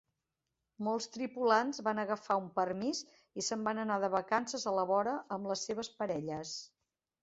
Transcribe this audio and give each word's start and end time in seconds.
Molts 0.87 1.07
tripulants 1.17 1.81
van 1.89 2.01
agafar 2.05 2.39
un 2.45 2.49
permís 2.57 3.03
i 3.43 3.47
se'n 3.51 3.69
van 3.71 3.85
anar 3.87 4.01
de 4.07 4.13
vacances 4.19 4.69
a 4.69 4.77
la 4.81 4.91
vora 4.97 5.19
amb 5.39 5.55
les 5.55 5.71
seves 5.71 5.97
parelles. 6.03 6.61